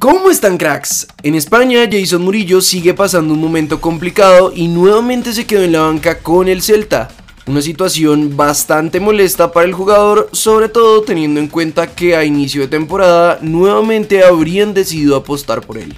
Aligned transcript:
¿Cómo 0.00 0.30
están 0.30 0.58
cracks? 0.58 1.08
En 1.24 1.34
España 1.34 1.88
Jason 1.90 2.22
Murillo 2.22 2.60
sigue 2.60 2.94
pasando 2.94 3.34
un 3.34 3.40
momento 3.40 3.80
complicado 3.80 4.52
y 4.54 4.68
nuevamente 4.68 5.32
se 5.32 5.44
quedó 5.44 5.64
en 5.64 5.72
la 5.72 5.80
banca 5.80 6.20
con 6.20 6.46
el 6.46 6.62
Celta. 6.62 7.08
Una 7.48 7.60
situación 7.60 8.36
bastante 8.36 9.00
molesta 9.00 9.50
para 9.50 9.66
el 9.66 9.72
jugador, 9.72 10.28
sobre 10.30 10.68
todo 10.68 11.02
teniendo 11.02 11.40
en 11.40 11.48
cuenta 11.48 11.88
que 11.88 12.14
a 12.14 12.24
inicio 12.24 12.60
de 12.60 12.68
temporada 12.68 13.40
nuevamente 13.42 14.22
habrían 14.22 14.72
decidido 14.72 15.16
apostar 15.16 15.62
por 15.62 15.78
él. 15.78 15.96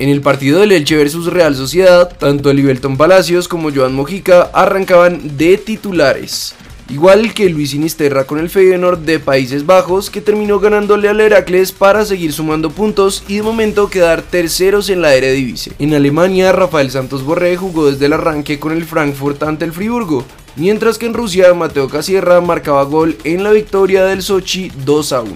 En 0.00 0.08
el 0.08 0.22
partido 0.22 0.58
del 0.58 0.72
Elche 0.72 0.96
vs 0.96 1.26
Real 1.26 1.54
Sociedad, 1.54 2.16
tanto 2.18 2.52
Libelton 2.52 2.96
Palacios 2.96 3.46
como 3.46 3.72
Joan 3.72 3.94
Mojica 3.94 4.50
arrancaban 4.52 5.36
de 5.36 5.56
titulares. 5.56 6.56
Igual 6.88 7.34
que 7.34 7.50
Luis 7.50 7.70
Sinisterra 7.70 8.24
con 8.24 8.38
el 8.38 8.48
Feyenoord 8.48 9.00
de 9.00 9.18
Países 9.18 9.66
Bajos 9.66 10.08
que 10.08 10.20
terminó 10.20 10.60
ganándole 10.60 11.08
al 11.08 11.20
Heracles 11.20 11.72
para 11.72 12.04
seguir 12.04 12.32
sumando 12.32 12.70
puntos 12.70 13.24
y 13.26 13.36
de 13.36 13.42
momento 13.42 13.90
quedar 13.90 14.22
terceros 14.22 14.88
en 14.88 15.02
la 15.02 15.12
Eredivisie. 15.12 15.72
En 15.80 15.94
Alemania, 15.94 16.52
Rafael 16.52 16.92
Santos 16.92 17.24
Borré 17.24 17.56
jugó 17.56 17.90
desde 17.90 18.06
el 18.06 18.12
arranque 18.12 18.60
con 18.60 18.70
el 18.70 18.84
Frankfurt 18.84 19.42
ante 19.42 19.64
el 19.64 19.72
Friburgo, 19.72 20.24
mientras 20.54 20.96
que 20.96 21.06
en 21.06 21.14
Rusia 21.14 21.52
Mateo 21.54 21.88
Casierra 21.88 22.40
marcaba 22.40 22.84
gol 22.84 23.18
en 23.24 23.42
la 23.42 23.50
victoria 23.50 24.04
del 24.04 24.22
Sochi 24.22 24.70
2 24.84 25.12
a 25.12 25.22
1. 25.22 25.32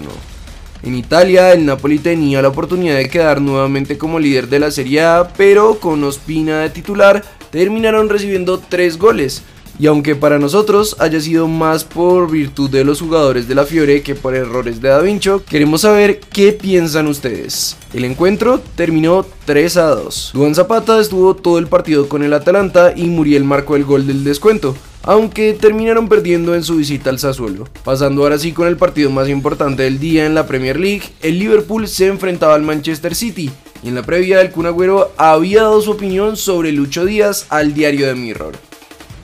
En 0.83 0.95
Italia, 0.95 1.51
el 1.51 1.65
Napoli 1.65 1.99
tenía 1.99 2.41
la 2.41 2.47
oportunidad 2.47 2.95
de 2.95 3.09
quedar 3.09 3.41
nuevamente 3.41 3.97
como 3.97 4.19
líder 4.19 4.47
de 4.47 4.59
la 4.59 4.71
Serie 4.71 5.01
A, 5.01 5.27
pero 5.35 5.79
con 5.79 6.01
Ospina 6.05 6.61
de 6.61 6.69
titular 6.69 7.23
terminaron 7.51 8.09
recibiendo 8.09 8.57
3 8.57 8.97
goles, 8.97 9.43
y 9.79 9.87
aunque 9.87 10.15
para 10.15 10.39
nosotros 10.39 10.95
haya 10.99 11.19
sido 11.19 11.47
más 11.47 11.83
por 11.83 12.29
virtud 12.29 12.69
de 12.69 12.83
los 12.83 13.01
jugadores 13.01 13.47
de 13.47 13.55
la 13.55 13.65
Fiore 13.65 14.01
que 14.01 14.15
por 14.15 14.35
errores 14.35 14.81
de 14.81 14.89
Da 14.89 15.01
queremos 15.49 15.81
saber 15.81 16.19
qué 16.19 16.53
piensan 16.53 17.07
ustedes. 17.07 17.77
El 17.93 18.05
encuentro 18.05 18.61
terminó 18.75 19.25
3 19.45 19.77
a 19.77 19.87
2. 19.95 20.31
Duan 20.33 20.55
Zapata 20.55 20.99
estuvo 20.99 21.35
todo 21.35 21.57
el 21.57 21.67
partido 21.67 22.07
con 22.07 22.23
el 22.23 22.33
Atalanta 22.33 22.93
y 22.95 23.05
Muriel 23.05 23.43
marcó 23.43 23.75
el 23.75 23.85
gol 23.85 24.07
del 24.07 24.23
descuento 24.23 24.75
aunque 25.03 25.53
terminaron 25.53 26.07
perdiendo 26.07 26.55
en 26.55 26.63
su 26.63 26.75
visita 26.75 27.09
al 27.09 27.19
Sassuolo. 27.19 27.67
Pasando 27.83 28.23
ahora 28.23 28.37
sí 28.37 28.51
con 28.51 28.67
el 28.67 28.77
partido 28.77 29.09
más 29.09 29.29
importante 29.29 29.83
del 29.83 29.99
día 29.99 30.25
en 30.25 30.35
la 30.35 30.45
Premier 30.45 30.79
League, 30.79 31.03
el 31.21 31.39
Liverpool 31.39 31.87
se 31.87 32.07
enfrentaba 32.07 32.55
al 32.55 32.61
Manchester 32.61 33.15
City 33.15 33.49
y 33.83 33.87
en 33.87 33.95
la 33.95 34.03
previa 34.03 34.41
el 34.41 34.51
Kun 34.51 34.67
Agüero 34.67 35.11
había 35.17 35.63
dado 35.63 35.81
su 35.81 35.91
opinión 35.91 36.37
sobre 36.37 36.71
Lucho 36.71 37.05
Díaz 37.05 37.47
al 37.49 37.73
diario 37.73 38.07
de 38.07 38.15
Mirror 38.15 38.70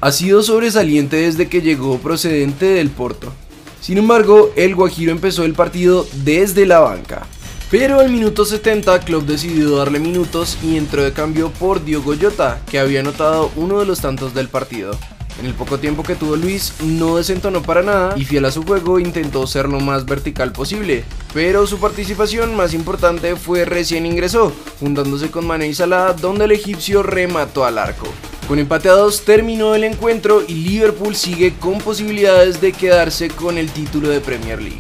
ha 0.02 0.12
sido 0.12 0.44
sobresaliente 0.44 1.18
desde 1.18 1.48
que 1.48 1.62
llegó 1.62 1.98
procedente 2.00 2.66
del 2.66 2.90
Porto. 2.90 3.34
Sin 3.82 3.98
embargo, 3.98 4.52
el 4.56 4.76
Guajiro 4.76 5.12
empezó 5.12 5.46
el 5.46 5.54
partido 5.54 6.08
desde 6.24 6.66
la 6.66 6.80
banca. 6.80 7.26
Pero 7.70 8.00
al 8.00 8.10
minuto 8.10 8.46
70 8.46 9.02
Klopp 9.02 9.26
decidió 9.26 9.76
darle 9.76 10.00
minutos 10.00 10.58
y 10.64 10.78
entró 10.78 11.04
de 11.04 11.12
cambio 11.12 11.52
por 11.52 11.84
Diogo 11.84 12.14
Jota, 12.20 12.62
que 12.70 12.80
había 12.80 13.02
anotado 13.02 13.52
uno 13.58 13.80
de 13.80 13.86
los 13.86 14.00
tantos 14.00 14.34
del 14.34 14.48
partido. 14.48 14.98
En 15.40 15.46
el 15.46 15.54
poco 15.54 15.78
tiempo 15.78 16.02
que 16.02 16.16
tuvo 16.16 16.36
Luis 16.36 16.74
no 16.82 17.18
desentonó 17.18 17.62
para 17.62 17.84
nada 17.84 18.18
y 18.18 18.26
fiel 18.26 18.46
a 18.46 18.52
su 18.52 18.64
juego 18.64 19.00
intentó 19.00 19.46
ser 19.46 19.68
lo 19.68 19.80
más 19.80 20.06
vertical 20.06 20.52
posible, 20.52 21.04
pero 21.34 21.68
su 21.68 21.78
participación 21.78 22.56
más 22.56 22.74
importante 22.74 23.36
fue 23.36 23.66
recién 23.66 24.06
ingresó, 24.06 24.52
juntándose 24.80 25.30
con 25.30 25.46
Mane 25.46 25.68
y 25.68 25.74
Salah 25.76 26.14
donde 26.14 26.46
el 26.46 26.54
egipcio 26.54 27.04
remató 27.04 27.66
al 27.66 27.78
arco. 27.78 28.08
Con 28.48 28.60
empate 28.60 28.88
a 28.88 28.94
2 28.94 29.26
terminó 29.26 29.76
el 29.76 29.84
encuentro 29.84 30.42
y 30.48 30.54
Liverpool 30.54 31.16
sigue 31.16 31.54
con 31.60 31.80
posibilidades 31.80 32.62
de 32.62 32.72
quedarse 32.72 33.28
con 33.28 33.58
el 33.58 33.70
título 33.70 34.08
de 34.08 34.22
Premier 34.22 34.62
League. 34.62 34.78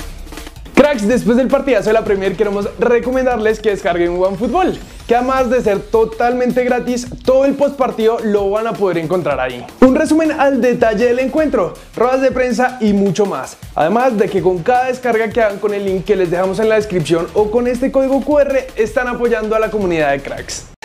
Cracks, 0.73 1.05
después 1.05 1.35
del 1.35 1.49
partidazo 1.49 1.89
de 1.89 1.93
la 1.93 2.05
Premier 2.05 2.37
queremos 2.37 2.69
recomendarles 2.79 3.59
que 3.59 3.71
descarguen 3.71 4.11
OneFootball, 4.11 4.79
que 5.05 5.15
además 5.15 5.49
de 5.49 5.61
ser 5.61 5.79
totalmente 5.79 6.63
gratis, 6.63 7.07
todo 7.25 7.43
el 7.43 7.55
postpartido 7.55 8.19
lo 8.23 8.49
van 8.49 8.67
a 8.67 8.73
poder 8.73 8.99
encontrar 8.99 9.37
ahí. 9.41 9.65
Un 9.81 9.95
resumen 9.95 10.31
al 10.31 10.61
detalle 10.61 11.07
del 11.07 11.19
encuentro, 11.19 11.73
ruedas 11.93 12.21
de 12.21 12.31
prensa 12.31 12.77
y 12.79 12.93
mucho 12.93 13.25
más. 13.25 13.57
Además 13.75 14.17
de 14.17 14.29
que 14.29 14.41
con 14.41 14.59
cada 14.59 14.85
descarga 14.85 15.27
que 15.29 15.41
hagan 15.41 15.59
con 15.59 15.73
el 15.73 15.83
link 15.83 16.05
que 16.05 16.15
les 16.15 16.31
dejamos 16.31 16.59
en 16.59 16.69
la 16.69 16.75
descripción 16.75 17.27
o 17.33 17.51
con 17.51 17.67
este 17.67 17.91
código 17.91 18.23
QR 18.23 18.55
están 18.77 19.09
apoyando 19.09 19.57
a 19.57 19.59
la 19.59 19.69
comunidad 19.69 20.11
de 20.11 20.21
cracks. 20.21 20.76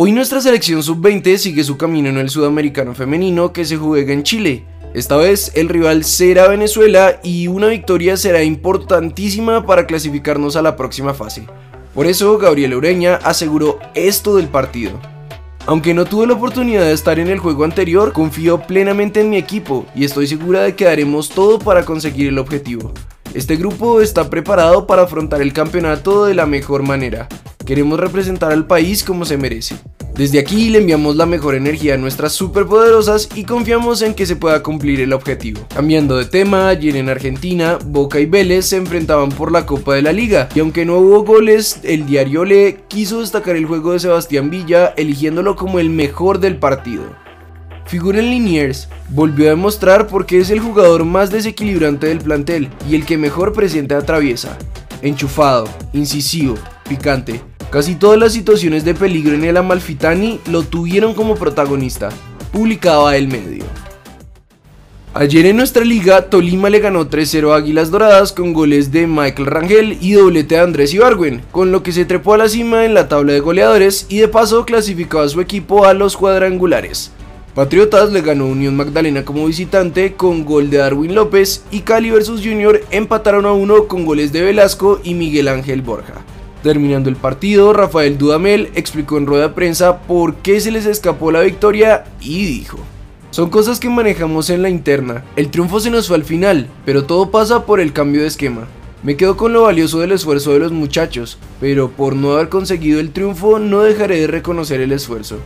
Hoy 0.00 0.12
nuestra 0.12 0.40
selección 0.40 0.80
sub-20 0.80 1.38
sigue 1.38 1.64
su 1.64 1.76
camino 1.76 2.08
en 2.08 2.18
el 2.18 2.30
sudamericano 2.30 2.94
femenino 2.94 3.52
que 3.52 3.64
se 3.64 3.76
juega 3.76 4.12
en 4.12 4.22
Chile. 4.22 4.64
Esta 4.94 5.16
vez 5.16 5.50
el 5.56 5.68
rival 5.68 6.04
será 6.04 6.46
Venezuela 6.46 7.18
y 7.24 7.48
una 7.48 7.66
victoria 7.66 8.16
será 8.16 8.44
importantísima 8.44 9.66
para 9.66 9.88
clasificarnos 9.88 10.54
a 10.54 10.62
la 10.62 10.76
próxima 10.76 11.14
fase. 11.14 11.48
Por 11.96 12.06
eso 12.06 12.38
Gabriel 12.38 12.76
Ureña 12.76 13.16
aseguró 13.24 13.80
esto 13.96 14.36
del 14.36 14.46
partido. 14.46 15.00
Aunque 15.66 15.94
no 15.94 16.04
tuve 16.04 16.28
la 16.28 16.34
oportunidad 16.34 16.84
de 16.84 16.92
estar 16.92 17.18
en 17.18 17.26
el 17.26 17.40
juego 17.40 17.64
anterior, 17.64 18.12
confío 18.12 18.60
plenamente 18.60 19.20
en 19.20 19.30
mi 19.30 19.36
equipo 19.36 19.84
y 19.96 20.04
estoy 20.04 20.28
segura 20.28 20.62
de 20.62 20.76
que 20.76 20.84
daremos 20.84 21.28
todo 21.28 21.58
para 21.58 21.84
conseguir 21.84 22.28
el 22.28 22.38
objetivo. 22.38 22.92
Este 23.34 23.56
grupo 23.56 24.00
está 24.00 24.30
preparado 24.30 24.86
para 24.86 25.02
afrontar 25.02 25.42
el 25.42 25.52
campeonato 25.52 26.24
de 26.24 26.34
la 26.34 26.46
mejor 26.46 26.84
manera. 26.84 27.28
Queremos 27.68 28.00
representar 28.00 28.50
al 28.50 28.66
país 28.66 29.04
como 29.04 29.26
se 29.26 29.36
merece. 29.36 29.76
Desde 30.14 30.38
aquí 30.38 30.70
le 30.70 30.78
enviamos 30.78 31.16
la 31.16 31.26
mejor 31.26 31.54
energía 31.54 31.92
a 31.92 31.98
nuestras 31.98 32.32
superpoderosas 32.32 33.28
y 33.34 33.44
confiamos 33.44 34.00
en 34.00 34.14
que 34.14 34.24
se 34.24 34.36
pueda 34.36 34.62
cumplir 34.62 35.02
el 35.02 35.12
objetivo. 35.12 35.60
Cambiando 35.74 36.16
de 36.16 36.24
tema, 36.24 36.68
ayer 36.68 36.96
en 36.96 37.10
Argentina, 37.10 37.76
Boca 37.84 38.20
y 38.20 38.24
Vélez 38.24 38.64
se 38.64 38.78
enfrentaban 38.78 39.28
por 39.28 39.52
la 39.52 39.66
Copa 39.66 39.94
de 39.94 40.00
la 40.00 40.14
Liga 40.14 40.48
y 40.54 40.60
aunque 40.60 40.86
no 40.86 40.96
hubo 40.96 41.24
goles, 41.24 41.80
el 41.82 42.06
diario 42.06 42.46
Le 42.46 42.84
quiso 42.88 43.20
destacar 43.20 43.54
el 43.54 43.66
juego 43.66 43.92
de 43.92 44.00
Sebastián 44.00 44.48
Villa 44.48 44.94
eligiéndolo 44.96 45.54
como 45.54 45.78
el 45.78 45.90
mejor 45.90 46.40
del 46.40 46.56
partido. 46.56 47.02
Figura 47.84 48.18
en 48.20 48.30
Liniers 48.30 48.88
volvió 49.10 49.48
a 49.48 49.50
demostrar 49.50 50.06
por 50.06 50.24
qué 50.24 50.38
es 50.38 50.48
el 50.48 50.60
jugador 50.60 51.04
más 51.04 51.30
desequilibrante 51.30 52.06
del 52.06 52.20
plantel 52.20 52.70
y 52.88 52.94
el 52.94 53.04
que 53.04 53.18
mejor 53.18 53.52
presente 53.52 53.94
atraviesa. 53.94 54.56
Enchufado, 55.02 55.68
incisivo, 55.92 56.54
picante, 56.88 57.42
Casi 57.70 57.96
todas 57.96 58.18
las 58.18 58.32
situaciones 58.32 58.86
de 58.86 58.94
peligro 58.94 59.34
en 59.34 59.44
el 59.44 59.58
Amalfitani 59.58 60.40
lo 60.50 60.62
tuvieron 60.62 61.12
como 61.12 61.34
protagonista, 61.34 62.08
publicaba 62.50 63.14
el 63.14 63.28
medio. 63.28 63.64
Ayer 65.12 65.44
en 65.44 65.58
nuestra 65.58 65.84
liga, 65.84 66.30
Tolima 66.30 66.70
le 66.70 66.80
ganó 66.80 67.10
3-0 67.10 67.52
a 67.52 67.56
Águilas 67.56 67.90
Doradas 67.90 68.32
con 68.32 68.54
goles 68.54 68.90
de 68.90 69.06
Michael 69.06 69.46
Rangel 69.46 69.98
y 70.00 70.12
doblete 70.12 70.54
de 70.54 70.60
Andrés 70.62 70.94
Ibargüen, 70.94 71.42
con 71.50 71.70
lo 71.70 71.82
que 71.82 71.92
se 71.92 72.06
trepó 72.06 72.32
a 72.32 72.38
la 72.38 72.48
cima 72.48 72.86
en 72.86 72.94
la 72.94 73.06
tabla 73.06 73.34
de 73.34 73.40
goleadores 73.40 74.06
y 74.08 74.18
de 74.18 74.28
paso 74.28 74.64
clasificó 74.64 75.20
a 75.20 75.28
su 75.28 75.42
equipo 75.42 75.84
a 75.84 75.92
los 75.92 76.16
cuadrangulares. 76.16 77.10
Patriotas 77.54 78.12
le 78.12 78.22
ganó 78.22 78.46
Unión 78.46 78.76
Magdalena 78.76 79.26
como 79.26 79.46
visitante 79.46 80.14
con 80.14 80.46
gol 80.46 80.70
de 80.70 80.78
Darwin 80.78 81.14
López 81.14 81.64
y 81.70 81.80
Cali 81.80 82.10
vs 82.12 82.40
Junior 82.42 82.80
empataron 82.90 83.44
a 83.44 83.52
uno 83.52 83.88
con 83.88 84.06
goles 84.06 84.32
de 84.32 84.42
Velasco 84.42 85.00
y 85.02 85.12
Miguel 85.12 85.48
Ángel 85.48 85.82
Borja. 85.82 86.24
Terminando 86.62 87.08
el 87.08 87.16
partido, 87.16 87.72
Rafael 87.72 88.18
Dudamel 88.18 88.70
explicó 88.74 89.16
en 89.16 89.26
rueda 89.26 89.48
de 89.48 89.54
prensa 89.54 90.00
por 90.00 90.36
qué 90.36 90.60
se 90.60 90.72
les 90.72 90.86
escapó 90.86 91.30
la 91.30 91.40
victoria 91.40 92.04
y 92.20 92.46
dijo. 92.46 92.78
Son 93.30 93.50
cosas 93.50 93.78
que 93.78 93.88
manejamos 93.88 94.50
en 94.50 94.62
la 94.62 94.68
interna. 94.68 95.24
El 95.36 95.50
triunfo 95.50 95.78
se 95.78 95.90
nos 95.90 96.08
fue 96.08 96.16
al 96.16 96.24
final, 96.24 96.68
pero 96.84 97.04
todo 97.04 97.30
pasa 97.30 97.64
por 97.64 97.78
el 97.78 97.92
cambio 97.92 98.22
de 98.22 98.26
esquema. 98.26 98.66
Me 99.04 99.16
quedo 99.16 99.36
con 99.36 99.52
lo 99.52 99.62
valioso 99.62 100.00
del 100.00 100.10
esfuerzo 100.10 100.52
de 100.52 100.58
los 100.58 100.72
muchachos, 100.72 101.38
pero 101.60 101.90
por 101.90 102.16
no 102.16 102.32
haber 102.32 102.48
conseguido 102.48 102.98
el 102.98 103.12
triunfo 103.12 103.60
no 103.60 103.82
dejaré 103.82 104.20
de 104.20 104.26
reconocer 104.26 104.80
el 104.80 104.90
esfuerzo. 104.90 105.36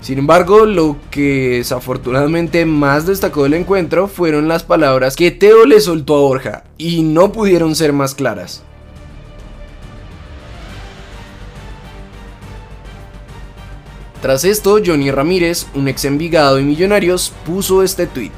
Sin 0.00 0.18
embargo, 0.18 0.64
lo 0.64 0.96
que 1.10 1.56
desafortunadamente 1.58 2.64
más 2.64 3.06
destacó 3.06 3.42
del 3.42 3.54
encuentro 3.54 4.06
fueron 4.06 4.46
las 4.46 4.62
palabras 4.62 5.16
que 5.16 5.32
Teo 5.32 5.66
le 5.66 5.80
soltó 5.80 6.16
a 6.16 6.20
Borja, 6.20 6.64
y 6.78 7.02
no 7.02 7.32
pudieron 7.32 7.74
ser 7.74 7.92
más 7.92 8.14
claras. 8.14 8.62
Tras 14.22 14.44
esto, 14.44 14.78
Johnny 14.84 15.10
Ramírez, 15.10 15.66
un 15.74 15.88
ex 15.88 16.04
Envigado 16.04 16.60
y 16.60 16.64
Millonarios, 16.64 17.32
puso 17.46 17.82
este 17.82 18.06
tweet. 18.06 18.32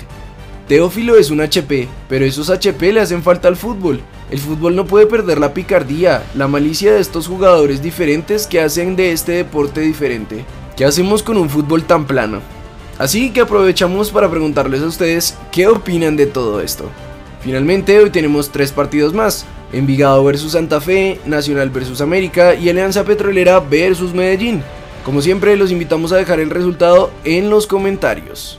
Teófilo 0.69 1.17
es 1.17 1.31
un 1.31 1.41
HP, 1.41 1.89
pero 2.09 2.25
esos 2.25 2.51
HP 2.51 2.93
le 2.93 3.01
hacen 3.01 3.23
falta 3.23 3.49
al 3.49 3.57
fútbol. 3.57 4.01
El 4.31 4.39
fútbol 4.39 4.77
no 4.77 4.87
puede 4.87 5.07
perder 5.07 5.39
la 5.39 5.53
picardía, 5.53 6.23
la 6.35 6.47
malicia 6.47 6.93
de 6.93 7.01
estos 7.01 7.27
jugadores 7.27 7.83
diferentes 7.83 8.47
que 8.47 8.61
hacen 8.61 8.95
de 8.95 9.13
este 9.13 9.33
deporte 9.33 9.81
diferente. 9.81 10.45
¿Qué 10.77 10.85
hacemos 10.85 11.23
con 11.23 11.37
un 11.37 11.51
fútbol 11.51 11.83
tan 11.83 12.07
plano? 12.07 12.41
Así 12.99 13.31
que 13.31 13.41
aprovechamos 13.41 14.11
para 14.11 14.31
preguntarles 14.31 14.83
a 14.83 14.87
ustedes 14.87 15.37
qué 15.51 15.67
opinan 15.67 16.17
de 16.17 16.27
todo 16.27 16.61
esto. 16.61 16.85
Finalmente 17.41 17.99
hoy 17.99 18.11
tenemos 18.11 18.53
tres 18.53 18.71
partidos 18.71 19.13
más, 19.13 19.45
Envigado 19.73 20.23
versus 20.23 20.53
Santa 20.53 20.81
Fe, 20.81 21.19
Nacional 21.27 21.71
versus 21.71 22.01
América 22.01 22.55
y 22.55 22.69
Alianza 22.69 23.05
Petrolera 23.05 23.59
versus 23.59 24.15
Medellín. 24.15 24.63
Como 25.05 25.21
siempre, 25.21 25.57
los 25.57 25.73
invitamos 25.73 26.13
a 26.13 26.17
dejar 26.17 26.39
el 26.39 26.51
resultado 26.51 27.11
en 27.25 27.51
los 27.51 27.67
comentarios. 27.67 28.59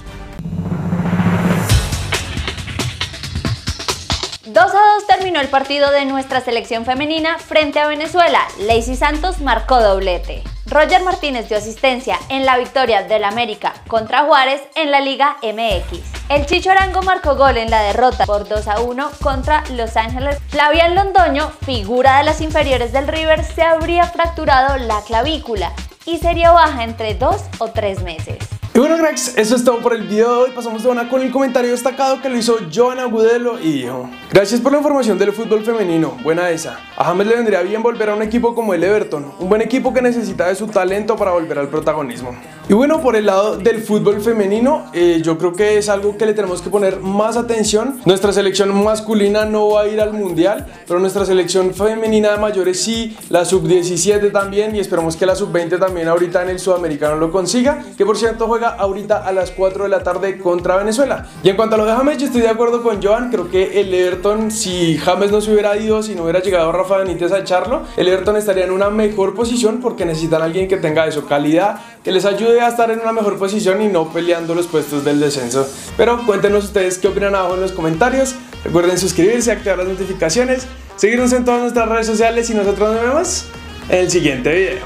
2 4.46 4.58
a 4.58 4.62
2 4.62 4.74
minutos 4.74 5.08
terminó 5.08 5.40
el 5.40 5.48
partido 5.48 5.92
de 5.92 6.06
nuestra 6.06 6.42
selección 6.42 6.86
femenina 6.86 7.38
frente 7.40 7.80
a 7.80 7.88
Venezuela. 7.88 8.42
Lacey 8.60 8.96
Santos 8.96 9.40
marcó 9.40 9.80
doblete. 9.80 10.44
Roger 10.66 11.02
Martínez 11.04 11.48
dio 11.48 11.58
asistencia 11.58 12.20
en 12.30 12.46
la 12.46 12.58
victoria 12.58 13.04
del 13.04 13.24
América 13.24 13.74
contra 13.88 14.26
Juárez 14.26 14.62
en 14.76 14.92
la 14.92 15.02
Liga 15.02 15.38
MX. 15.44 16.00
El 16.30 16.46
Chicho 16.46 16.72
Arango 16.72 17.02
marcó 17.04 17.36
gol 17.36 17.58
en 17.58 17.70
la 17.70 17.84
derrota 17.84 18.26
por 18.26 18.48
2 18.48 18.68
a 18.68 18.82
1 18.82 19.12
contra 19.22 19.64
Los 19.72 19.96
Ángeles. 19.98 20.38
Flavian 20.50 20.96
Londoño, 20.96 21.50
figura 21.66 22.18
de 22.18 22.26
las 22.26 22.42
inferiores 22.42 22.92
del 22.92 23.08
River, 23.08 23.44
se 23.44 23.62
habría 23.62 24.06
fracturado 24.06 24.78
la 24.78 25.02
clavícula 25.04 25.72
y 26.06 26.18
sería 26.18 26.52
baja 26.52 26.84
entre 26.84 27.16
2 27.16 27.36
o 27.60 27.68
3 27.70 28.04
meses. 28.04 28.38
Y 28.76 28.80
bueno 28.80 28.98
cracks, 28.98 29.38
eso 29.38 29.56
es 29.56 29.64
todo 29.64 29.82
por 29.82 29.94
el 29.94 30.08
video 30.08 30.34
de 30.34 30.44
hoy. 30.46 30.52
Pasamos 30.56 30.82
de 30.82 30.90
una 30.90 31.08
con 31.08 31.22
el 31.22 31.32
comentario 31.32 31.70
destacado 31.70 32.20
que 32.22 32.30
lo 32.30 32.38
hizo 32.38 32.58
Joana 32.74 33.04
Agudelo 33.04 33.60
y 33.60 33.72
dijo 33.72 34.10
Gracias 34.32 34.62
por 34.62 34.72
la 34.72 34.80
información 34.80 35.20
del 35.20 35.32
fútbol 35.32 35.64
femenino, 35.64 36.18
buena 36.24 36.50
esa. 36.50 36.80
A 36.98 37.04
James 37.04 37.28
le 37.28 37.36
vendría 37.36 37.62
bien 37.62 37.84
volver 37.84 38.10
a 38.10 38.16
un 38.16 38.24
equipo 38.24 38.56
como 38.56 38.74
el 38.74 38.84
Everton, 38.84 39.32
un 39.38 39.48
buen 39.48 39.62
equipo 39.62 39.94
que 39.94 40.02
necesita 40.02 40.48
de 40.48 40.56
su 40.56 40.66
talento 40.66 41.16
para 41.16 41.32
volver 41.34 41.60
al 41.60 41.68
protagonismo. 41.68 42.36
Y 42.70 42.74
bueno, 42.74 43.02
por 43.02 43.18
el 43.18 43.26
lado 43.26 43.58
del 43.58 43.82
fútbol 43.84 44.22
femenino, 44.22 44.86
eh, 44.94 45.22
yo 45.22 45.38
creo 45.38 45.52
que 45.52 45.78
es 45.78 45.90
algo 45.90 46.18
que 46.18 46.26
le 46.26 46.34
tenemos 46.34 46.62
que 46.62 46.70
poner 46.70 47.02
más 47.02 47.36
atención. 47.36 48.00
Nuestra 48.06 48.32
selección 48.32 48.74
masculina 48.84 49.44
no 49.44 49.72
va 49.72 49.82
a 49.82 49.88
ir 49.90 50.00
al 50.00 50.14
mundial, 50.14 50.66
pero 50.88 50.98
nuestra 51.02 51.26
selección 51.26 51.74
femenina 51.74 52.32
de 52.32 52.38
mayores 52.38 52.82
sí, 52.82 53.18
la 53.30 53.44
sub-17 53.44 54.32
también 54.32 54.74
y 54.78 54.80
esperamos 54.80 55.18
que 55.18 55.26
la 55.26 55.36
sub-20 55.36 55.78
también 55.78 56.08
ahorita 56.08 56.42
en 56.42 56.50
el 56.50 56.60
sudamericano 56.60 57.18
lo 57.18 57.34
consiga, 57.34 57.84
que 57.98 58.06
por 58.06 58.18
cierto 58.18 58.48
juega 58.48 58.70
ahorita 58.70 59.28
a 59.28 59.34
las 59.34 59.52
4 59.52 59.84
de 59.84 59.90
la 59.90 60.02
tarde 60.02 60.38
contra 60.38 60.78
Venezuela. 60.78 61.28
Y 61.44 61.50
en 61.50 61.58
cuanto 61.58 61.76
a 61.76 61.80
lo 61.80 61.86
de 61.86 61.92
James, 61.92 62.18
yo 62.18 62.28
estoy 62.28 62.42
de 62.42 62.50
acuerdo 62.50 62.82
con 62.82 63.04
Joan, 63.04 63.30
creo 63.30 63.50
que 63.50 63.82
el 63.82 63.94
Everton, 63.94 64.52
si 64.52 64.98
James 64.98 65.32
no 65.32 65.42
se 65.42 65.52
hubiera 65.52 65.76
ido, 65.76 66.02
si 66.02 66.16
no 66.16 66.24
hubiera 66.24 66.40
llegado 66.40 66.72
Rafa 66.72 67.00
Benítez 67.00 67.34
a 67.34 67.40
echarlo, 67.40 67.82
el 67.98 68.08
Everton 68.08 68.38
estaría 68.38 68.64
en 68.64 68.72
una 68.72 68.90
mejor 68.90 69.36
posición 69.36 69.82
porque 69.82 70.06
necesitan 70.06 70.42
a 70.42 70.46
alguien 70.46 70.70
que 70.70 70.78
tenga 70.78 71.06
eso, 71.06 71.26
calidad, 71.26 71.82
que 72.04 72.12
les 72.12 72.26
ayude 72.26 72.62
a 72.62 72.68
estar 72.68 72.92
en 72.92 73.00
una 73.00 73.14
mejor 73.14 73.38
posición 73.38 73.82
y 73.82 73.88
no 73.88 74.12
peleando 74.12 74.54
los 74.56 74.68
puestos 74.68 75.06
del 75.06 75.20
descenso. 75.20 75.68
Pero 75.98 76.26
cuéntenos 76.26 76.66
ustedes 76.66 76.98
qué 76.98 77.08
opinan 77.08 77.36
abajo 77.36 77.56
en 77.56 77.62
los 77.62 77.72
comentarios. 77.72 78.36
Recuerden 78.64 78.98
suscribirse, 78.98 79.52
activar 79.52 79.78
las 79.78 79.88
notificaciones, 79.88 80.68
seguirnos 80.98 81.32
en 81.34 81.46
todas 81.46 81.62
nuestras 81.62 81.88
redes 81.88 82.08
sociales 82.08 82.50
y 82.50 82.54
nosotros 82.54 82.94
nos 82.94 83.02
vemos 83.02 83.46
en 83.90 84.00
el 84.00 84.12
siguiente 84.12 84.54
video. 84.54 84.86